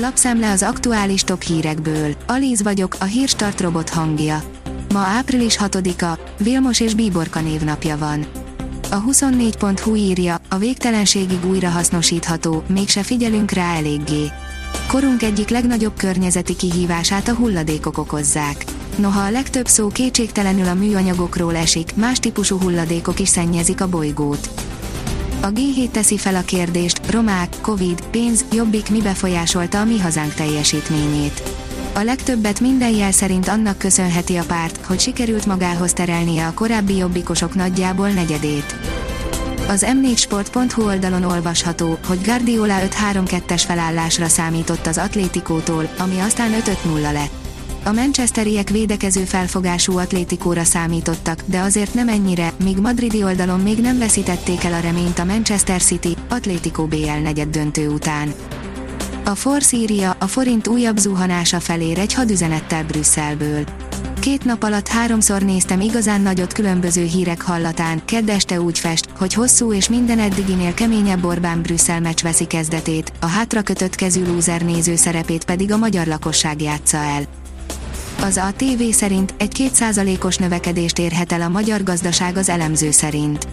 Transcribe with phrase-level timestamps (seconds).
[0.00, 2.14] Lapszemle az aktuális top hírekből.
[2.26, 4.42] Alíz vagyok, a hírstart robot hangja.
[4.92, 8.26] Ma április 6-a, Vilmos és Bíborka névnapja van.
[8.90, 14.30] A 24.hu írja, a végtelenségig újra hasznosítható, mégse figyelünk rá eléggé.
[14.86, 18.64] Korunk egyik legnagyobb környezeti kihívását a hulladékok okozzák.
[18.96, 24.67] Noha a legtöbb szó kétségtelenül a műanyagokról esik, más típusú hulladékok is szennyezik a bolygót.
[25.40, 30.34] A G7 teszi fel a kérdést, romák, covid, pénz, jobbik mi befolyásolta a mi hazánk
[30.34, 31.42] teljesítményét.
[31.94, 36.96] A legtöbbet minden jel szerint annak köszönheti a párt, hogy sikerült magához terelnie a korábbi
[36.96, 38.76] jobbikosok nagyjából negyedét.
[39.68, 42.78] Az m4sport.hu oldalon olvasható, hogy Guardiola
[43.12, 46.50] 5-3-2-es felállásra számított az Atlétikótól, ami aztán
[46.84, 47.37] 5-5-0 lett.
[47.88, 53.98] A manchesteriek védekező felfogású atlétikóra számítottak, de azért nem ennyire, míg madridi oldalon még nem
[53.98, 58.32] veszítették el a reményt a Manchester City, Atlético BL negyed döntő után.
[59.24, 63.64] A Force írja, a forint újabb zuhanása felér egy hadüzenettel Brüsszelből.
[64.20, 69.34] Két nap alatt háromszor néztem igazán nagyot különböző hírek hallatán, kedd este úgy fest, hogy
[69.34, 74.62] hosszú és minden eddiginél keményebb Orbán Brüsszel meccs veszi kezdetét, a hátra kötött kezű lúzer
[74.62, 77.22] néző szerepét pedig a magyar lakosság játsza el.
[78.22, 83.48] Az a TV szerint egy kétszázalékos növekedést érhet el a magyar gazdaság az elemző szerint.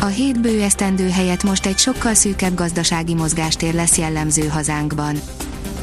[0.00, 5.20] A hét bő esztendő helyett most egy sokkal szűkebb gazdasági mozgástér lesz jellemző hazánkban.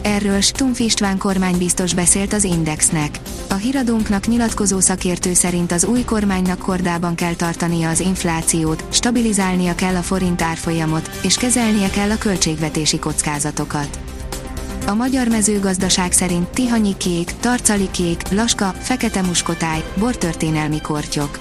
[0.02, 3.20] Erről Stumpf István kormánybiztos beszélt az Indexnek.
[3.50, 9.96] A híradónknak nyilatkozó szakértő szerint az új kormánynak kordában kell tartania az inflációt, stabilizálnia kell
[9.96, 14.05] a forint árfolyamot, és kezelnie kell a költségvetési kockázatokat.
[14.88, 21.40] A magyar mezőgazdaság szerint tihanyi kék, tarcali kék, laska, fekete muskotáj, bortörténelmi kortyok.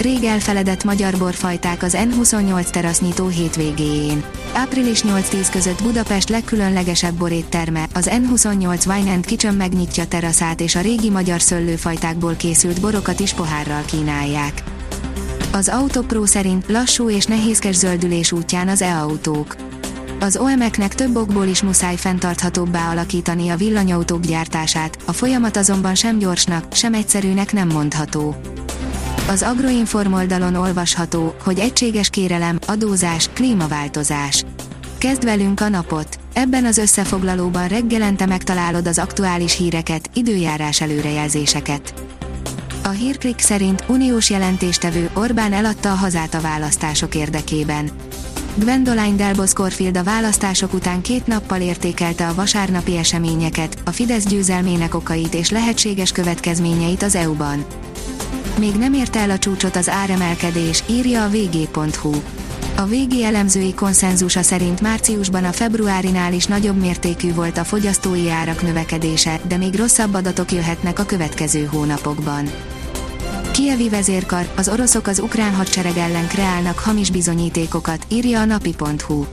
[0.00, 4.24] Rég elfeledett magyar borfajták az N28 terasznyitó hétvégéjén.
[4.52, 10.80] Április 8-10 között Budapest legkülönlegesebb borétterme, az N28 Wine and Kitchen megnyitja teraszát és a
[10.80, 14.62] régi magyar szőlőfajtákból készült borokat is pohárral kínálják.
[15.52, 19.56] Az Autopro szerint lassú és nehézkes zöldülés útján az e-autók
[20.22, 26.18] az OEM-eknek több okból is muszáj fenntarthatóbbá alakítani a villanyautók gyártását, a folyamat azonban sem
[26.18, 28.36] gyorsnak, sem egyszerűnek nem mondható.
[29.28, 34.44] Az Agroinform oldalon olvasható, hogy egységes kérelem, adózás, klímaváltozás.
[34.98, 36.18] Kezd velünk a napot!
[36.32, 41.94] Ebben az összefoglalóban reggelente megtalálod az aktuális híreket, időjárás előrejelzéseket.
[42.84, 47.90] A hírklik szerint uniós jelentéstevő Orbán eladta a hazát a választások érdekében.
[48.54, 54.94] Gwendoline Delbos Corfield a választások után két nappal értékelte a vasárnapi eseményeket, a Fidesz győzelmének
[54.94, 57.64] okait és lehetséges következményeit az EU-ban.
[58.58, 62.12] Még nem érte el a csúcsot az áremelkedés, írja a vg.hu.
[62.76, 68.62] A VG elemzői konszenzusa szerint márciusban a februárinál is nagyobb mértékű volt a fogyasztói árak
[68.62, 72.50] növekedése, de még rosszabb adatok jöhetnek a következő hónapokban.
[73.52, 79.24] Kievi vezérkar, az oroszok az ukrán hadsereg ellen kreálnak hamis bizonyítékokat, írja a napi.hu.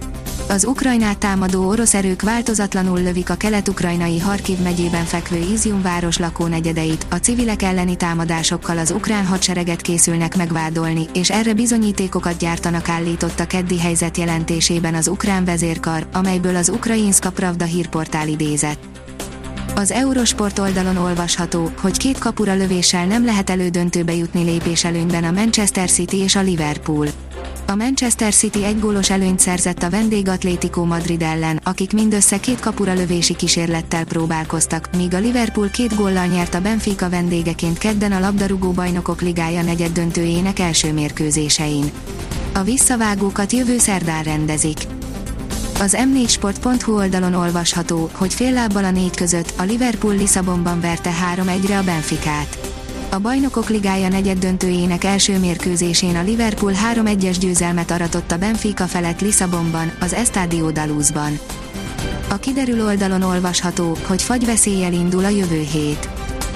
[0.50, 7.06] Az Ukrajnát támadó orosz erők változatlanul lövik a kelet-ukrajnai Harkiv megyében fekvő Izium város lakónegyedeit,
[7.10, 13.80] a civilek elleni támadásokkal az ukrán hadsereget készülnek megvádolni, és erre bizonyítékokat gyártanak állította keddi
[13.80, 19.09] helyzet jelentésében az ukrán vezérkar, amelyből az Ukrajinska Pravda hírportál idézett.
[19.80, 25.90] Az Eurosport oldalon olvasható, hogy két kapura lövéssel nem lehet elődöntőbe jutni lépéselőnyben a Manchester
[25.90, 27.08] City és a Liverpool.
[27.68, 32.60] A Manchester City egy gólos előnyt szerzett a vendég Atlético Madrid ellen, akik mindössze két
[32.60, 38.20] kapura lövési kísérlettel próbálkoztak, míg a Liverpool két góllal nyert a Benfica vendégeként kedden a
[38.20, 41.92] labdarúgó bajnokok ligája negyed döntőjének első mérkőzésein.
[42.54, 44.99] A visszavágókat jövő szerdán rendezik.
[45.80, 51.78] Az m4sport.hu oldalon olvasható, hogy fél lábbal a négy között a Liverpool Lisszabonban verte 3-1-re
[51.78, 52.58] a Benficát.
[53.10, 59.22] A Bajnokok Ligája negyed döntőjének első mérkőzésén a Liverpool 3-1-es győzelmet aratott a Benfica felett
[59.22, 61.40] Lisszabonban, az Estadio Daluzban.
[62.30, 66.10] A kiderül oldalon olvasható, hogy fagyveszéllyel indul a jövő hét.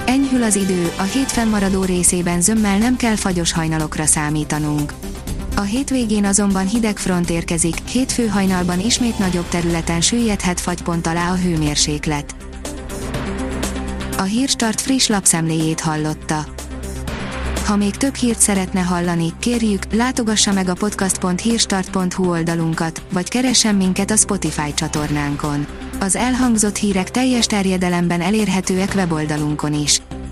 [0.06, 4.92] Enyhül az idő, a hét fennmaradó részében zömmel nem kell fagyos hajnalokra számítanunk.
[5.56, 11.36] A hétvégén azonban hideg front érkezik, hétfő hajnalban ismét nagyobb területen süllyedhet fagypont alá a
[11.36, 12.34] hőmérséklet.
[14.18, 16.44] A Hírstart friss lapszemléjét hallotta.
[17.66, 24.10] Ha még több hírt szeretne hallani, kérjük, látogassa meg a podcast.hírstart.hu oldalunkat, vagy keressen minket
[24.10, 25.66] a Spotify csatornánkon.
[26.00, 30.02] Az elhangzott hírek teljes terjedelemben elérhetőek weboldalunkon is.